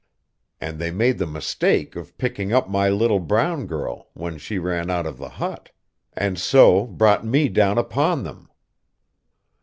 And 0.59 0.79
they 0.79 0.89
made 0.89 1.19
the 1.19 1.27
mistake 1.27 1.95
of 1.95 2.17
picking 2.17 2.51
up 2.51 2.67
my 2.67 2.89
little 2.89 3.19
brown 3.19 3.67
girl, 3.67 4.09
when 4.15 4.39
she 4.39 4.57
ran 4.57 4.89
out 4.89 5.05
of 5.05 5.19
the 5.19 5.29
hut. 5.29 5.69
And 6.13 6.39
so 6.39 6.87
brought 6.87 7.23
me 7.23 7.49
down 7.49 7.77
upon 7.77 8.23
them. 8.23 8.49